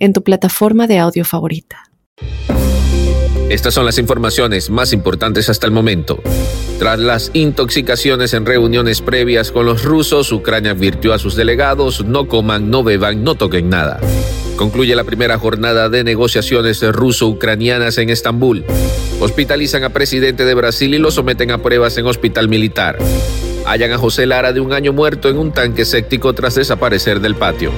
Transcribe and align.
en 0.00 0.12
tu 0.12 0.24
plataforma 0.24 0.88
de 0.88 0.98
audio 0.98 1.24
favorita. 1.24 1.84
Estas 3.50 3.74
son 3.74 3.84
las 3.84 3.98
informaciones 3.98 4.70
más 4.70 4.92
importantes 4.92 5.48
hasta 5.48 5.66
el 5.66 5.72
momento. 5.72 6.22
Tras 6.78 6.98
las 6.98 7.30
intoxicaciones 7.34 8.32
en 8.32 8.46
reuniones 8.46 9.02
previas 9.02 9.50
con 9.50 9.66
los 9.66 9.84
rusos, 9.84 10.30
Ucrania 10.32 10.70
advirtió 10.70 11.12
a 11.12 11.18
sus 11.18 11.36
delegados 11.36 12.04
no 12.04 12.26
coman, 12.28 12.70
no 12.70 12.82
beban, 12.82 13.22
no 13.24 13.34
toquen 13.34 13.68
nada. 13.68 14.00
Concluye 14.56 14.94
la 14.94 15.04
primera 15.04 15.38
jornada 15.38 15.88
de 15.88 16.04
negociaciones 16.04 16.80
ruso-ucranianas 16.80 17.98
en 17.98 18.10
Estambul. 18.10 18.64
Hospitalizan 19.20 19.84
a 19.84 19.90
presidente 19.90 20.44
de 20.44 20.54
Brasil 20.54 20.94
y 20.94 20.98
lo 20.98 21.10
someten 21.10 21.50
a 21.50 21.58
pruebas 21.58 21.98
en 21.98 22.06
hospital 22.06 22.48
militar. 22.48 22.98
Hallan 23.66 23.92
a 23.92 23.98
José 23.98 24.26
Lara 24.26 24.52
de 24.52 24.60
un 24.60 24.72
año 24.72 24.92
muerto 24.92 25.28
en 25.28 25.38
un 25.38 25.52
tanque 25.52 25.84
séptico 25.84 26.34
tras 26.34 26.54
desaparecer 26.54 27.20
del 27.20 27.34
patio. 27.34 27.72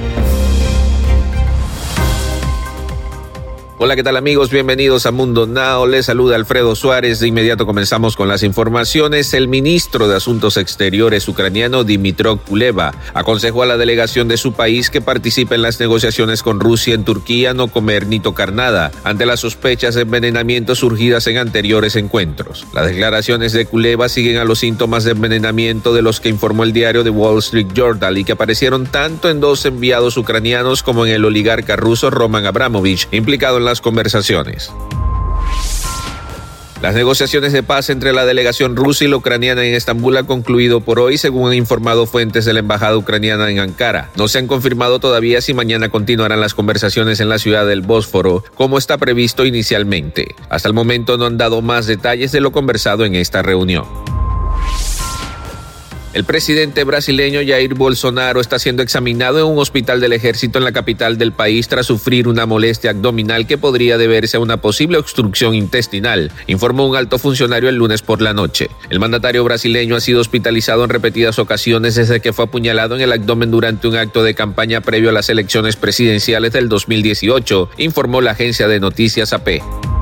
Hola, 3.85 3.97
¿qué 3.97 4.03
tal 4.03 4.15
amigos? 4.15 4.49
Bienvenidos 4.49 5.05
a 5.05 5.11
Mundo 5.11 5.45
Now. 5.45 5.85
Les 5.87 6.05
saluda 6.05 6.37
Alfredo 6.37 6.73
Suárez. 6.73 7.19
De 7.19 7.27
inmediato 7.27 7.65
comenzamos 7.65 8.15
con 8.15 8.29
las 8.29 8.41
informaciones. 8.41 9.33
El 9.33 9.49
ministro 9.49 10.07
de 10.07 10.15
Asuntos 10.15 10.55
Exteriores 10.55 11.27
ucraniano 11.27 11.83
Dmitro 11.83 12.37
Kuleva 12.37 12.93
aconsejó 13.13 13.61
a 13.61 13.65
la 13.65 13.75
delegación 13.75 14.29
de 14.29 14.37
su 14.37 14.53
país 14.53 14.89
que 14.89 15.01
participe 15.01 15.55
en 15.55 15.63
las 15.63 15.81
negociaciones 15.81 16.43
con 16.43 16.61
Rusia 16.61 16.95
en 16.95 17.03
Turquía 17.03 17.53
no 17.53 17.67
comer 17.67 18.07
ni 18.07 18.21
tocar 18.21 18.53
nada 18.53 18.89
ante 19.03 19.25
las 19.25 19.41
sospechas 19.41 19.95
de 19.95 20.03
envenenamiento 20.03 20.75
surgidas 20.75 21.27
en 21.27 21.37
anteriores 21.37 21.97
encuentros. 21.97 22.65
Las 22.73 22.87
declaraciones 22.87 23.51
de 23.51 23.65
Kuleva 23.65 24.07
siguen 24.07 24.37
a 24.37 24.45
los 24.45 24.59
síntomas 24.59 25.03
de 25.03 25.11
envenenamiento 25.11 25.93
de 25.93 26.03
los 26.03 26.21
que 26.21 26.29
informó 26.29 26.63
el 26.63 26.71
diario 26.71 27.03
The 27.03 27.09
Wall 27.09 27.39
Street 27.39 27.67
Journal 27.75 28.17
y 28.17 28.23
que 28.23 28.31
aparecieron 28.31 28.85
tanto 28.85 29.29
en 29.29 29.41
dos 29.41 29.65
enviados 29.65 30.15
ucranianos 30.15 30.83
como 30.83 31.05
en 31.05 31.11
el 31.11 31.25
oligarca 31.25 31.75
ruso 31.75 32.09
Roman 32.09 32.45
Abramovich, 32.45 33.09
implicado 33.11 33.57
en 33.57 33.65
la 33.65 33.72
conversaciones. 33.81 34.71
Las 36.83 36.95
negociaciones 36.95 37.53
de 37.53 37.63
paz 37.63 37.89
entre 37.89 38.11
la 38.11 38.25
delegación 38.25 38.75
rusa 38.75 39.05
y 39.05 39.07
la 39.07 39.15
ucraniana 39.15 39.63
en 39.63 39.73
Estambul 39.73 40.17
han 40.17 40.25
concluido 40.25 40.81
por 40.81 40.99
hoy, 40.99 41.17
según 41.17 41.47
han 41.47 41.55
informado 41.55 42.05
fuentes 42.05 42.43
de 42.43 42.51
la 42.51 42.59
embajada 42.59 42.97
ucraniana 42.97 43.49
en 43.49 43.59
Ankara. 43.59 44.09
No 44.17 44.27
se 44.27 44.39
han 44.39 44.47
confirmado 44.47 44.99
todavía 44.99 45.39
si 45.39 45.53
mañana 45.53 45.87
continuarán 45.87 46.41
las 46.41 46.53
conversaciones 46.53 47.21
en 47.21 47.29
la 47.29 47.39
ciudad 47.39 47.65
del 47.65 47.83
Bósforo, 47.83 48.43
como 48.55 48.77
está 48.77 48.97
previsto 48.97 49.45
inicialmente. 49.45 50.35
Hasta 50.49 50.67
el 50.67 50.73
momento 50.73 51.17
no 51.17 51.25
han 51.25 51.37
dado 51.37 51.61
más 51.61 51.87
detalles 51.87 52.33
de 52.33 52.41
lo 52.41 52.51
conversado 52.51 53.05
en 53.05 53.15
esta 53.15 53.41
reunión. 53.41 53.85
El 56.13 56.25
presidente 56.25 56.83
brasileño 56.83 57.39
Jair 57.43 57.73
Bolsonaro 57.73 58.39
está 58.39 58.59
siendo 58.59 58.83
examinado 58.83 59.39
en 59.39 59.45
un 59.45 59.57
hospital 59.57 59.99
del 59.99 60.13
ejército 60.13 60.59
en 60.59 60.63
la 60.63 60.71
capital 60.71 61.17
del 61.17 61.31
país 61.31 61.67
tras 61.67 61.87
sufrir 61.87 62.27
una 62.27 62.45
molestia 62.45 62.91
abdominal 62.91 63.47
que 63.47 63.57
podría 63.57 63.97
deberse 63.97 64.37
a 64.37 64.39
una 64.39 64.57
posible 64.57 64.99
obstrucción 64.99 65.55
intestinal, 65.55 66.31
informó 66.45 66.85
un 66.85 66.95
alto 66.95 67.17
funcionario 67.17 67.67
el 67.67 67.77
lunes 67.77 68.03
por 68.03 68.21
la 68.21 68.31
noche. 68.31 68.69
El 68.91 68.99
mandatario 68.99 69.43
brasileño 69.43 69.95
ha 69.95 70.01
sido 70.01 70.21
hospitalizado 70.21 70.83
en 70.83 70.91
repetidas 70.91 71.39
ocasiones 71.39 71.95
desde 71.95 72.19
que 72.19 72.31
fue 72.31 72.45
apuñalado 72.45 72.93
en 72.93 73.01
el 73.01 73.11
abdomen 73.11 73.49
durante 73.49 73.87
un 73.87 73.95
acto 73.95 74.23
de 74.23 74.35
campaña 74.35 74.81
previo 74.81 75.09
a 75.09 75.13
las 75.13 75.29
elecciones 75.29 75.77
presidenciales 75.77 76.53
del 76.53 76.69
2018, 76.69 77.71
informó 77.79 78.21
la 78.21 78.31
agencia 78.31 78.67
de 78.67 78.79
noticias 78.79 79.33
AP. 79.33 79.92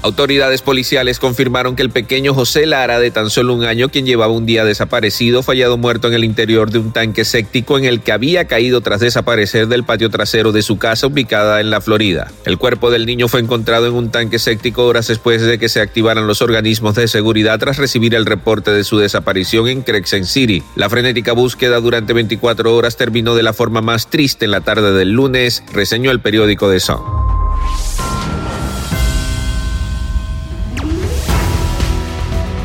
Autoridades 0.00 0.62
policiales 0.62 1.18
confirmaron 1.18 1.74
que 1.74 1.82
el 1.82 1.90
pequeño 1.90 2.32
José 2.32 2.66
Lara, 2.66 3.00
de 3.00 3.10
tan 3.10 3.30
solo 3.30 3.52
un 3.52 3.64
año, 3.64 3.88
quien 3.88 4.06
llevaba 4.06 4.32
un 4.32 4.46
día 4.46 4.64
desaparecido, 4.64 5.42
fallado 5.42 5.76
muerto 5.76 6.06
en 6.06 6.14
el 6.14 6.22
interior 6.22 6.70
de 6.70 6.78
un 6.78 6.92
tanque 6.92 7.24
séptico 7.24 7.78
en 7.78 7.84
el 7.84 8.00
que 8.00 8.12
había 8.12 8.46
caído 8.46 8.80
tras 8.80 9.00
desaparecer 9.00 9.66
del 9.66 9.82
patio 9.82 10.08
trasero 10.08 10.52
de 10.52 10.62
su 10.62 10.78
casa 10.78 11.08
ubicada 11.08 11.60
en 11.60 11.70
la 11.70 11.80
Florida. 11.80 12.30
El 12.44 12.58
cuerpo 12.58 12.92
del 12.92 13.06
niño 13.06 13.26
fue 13.26 13.40
encontrado 13.40 13.88
en 13.88 13.94
un 13.94 14.10
tanque 14.10 14.38
séptico 14.38 14.86
horas 14.86 15.08
después 15.08 15.42
de 15.42 15.58
que 15.58 15.68
se 15.68 15.80
activaran 15.80 16.28
los 16.28 16.42
organismos 16.42 16.94
de 16.94 17.08
seguridad 17.08 17.58
tras 17.58 17.76
recibir 17.76 18.14
el 18.14 18.24
reporte 18.24 18.70
de 18.70 18.84
su 18.84 18.98
desaparición 18.98 19.66
en 19.66 19.82
Crescent 19.82 20.26
City. 20.26 20.62
La 20.76 20.88
frenética 20.88 21.32
búsqueda 21.32 21.80
durante 21.80 22.12
24 22.12 22.74
horas 22.74 22.96
terminó 22.96 23.34
de 23.34 23.42
la 23.42 23.52
forma 23.52 23.80
más 23.80 24.08
triste 24.08 24.44
en 24.44 24.52
la 24.52 24.60
tarde 24.60 24.92
del 24.92 25.10
lunes, 25.10 25.64
reseñó 25.72 26.12
el 26.12 26.20
periódico 26.20 26.70
The 26.70 26.78
Sun. 26.78 27.17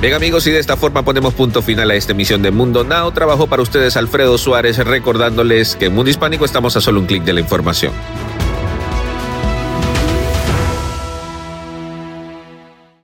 Bien 0.03 0.15
amigos, 0.15 0.45
y 0.47 0.51
de 0.51 0.59
esta 0.59 0.75
forma 0.75 1.05
ponemos 1.05 1.33
punto 1.33 1.61
final 1.61 1.89
a 1.89 1.95
esta 1.95 2.11
emisión 2.11 2.41
de 2.41 2.51
Mundo 2.51 2.83
Now. 2.83 3.13
Trabajo 3.13 3.47
para 3.47 3.61
ustedes 3.61 3.95
Alfredo 3.95 4.37
Suárez, 4.37 4.77
recordándoles 4.79 5.77
que 5.77 5.85
en 5.85 5.95
Mundo 5.95 6.09
Hispánico 6.09 6.43
estamos 6.43 6.75
a 6.75 6.81
solo 6.81 6.99
un 6.99 7.05
clic 7.05 7.23
de 7.23 7.31
la 7.31 7.39
información. 7.39 7.93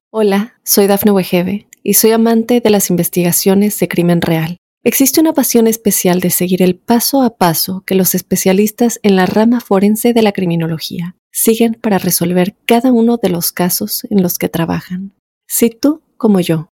Hola, 0.09 0.59
soy 0.65 0.87
Dafne 0.87 1.11
Wegebe 1.11 1.69
y 1.83 1.93
soy 1.93 2.11
amante 2.11 2.59
de 2.59 2.69
las 2.69 2.89
investigaciones 2.89 3.79
de 3.79 3.87
crimen 3.87 4.21
real. 4.21 4.57
Existe 4.83 5.21
una 5.21 5.31
pasión 5.31 5.67
especial 5.67 6.19
de 6.19 6.31
seguir 6.31 6.61
el 6.61 6.75
paso 6.75 7.21
a 7.21 7.37
paso 7.37 7.81
que 7.85 7.95
los 7.95 8.13
especialistas 8.13 8.99
en 9.03 9.15
la 9.15 9.25
rama 9.25 9.61
forense 9.61 10.11
de 10.11 10.21
la 10.21 10.33
criminología 10.33 11.15
siguen 11.31 11.77
para 11.81 11.97
resolver 11.97 12.57
cada 12.65 12.91
uno 12.91 13.15
de 13.15 13.29
los 13.29 13.53
casos 13.53 14.05
en 14.09 14.21
los 14.21 14.37
que 14.37 14.49
trabajan. 14.49 15.13
Si 15.47 15.69
tú, 15.69 16.01
como 16.17 16.41
yo, 16.41 16.71